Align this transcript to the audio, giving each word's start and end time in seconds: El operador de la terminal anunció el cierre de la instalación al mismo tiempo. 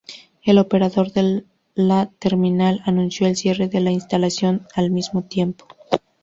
El 0.41 0.57
operador 0.57 1.11
de 1.13 1.45
la 1.75 2.07
terminal 2.17 2.81
anunció 2.85 3.27
el 3.27 3.35
cierre 3.35 3.67
de 3.67 3.81
la 3.81 3.91
instalación 3.91 4.65
al 4.73 4.89
mismo 4.89 5.21
tiempo. 5.21 5.67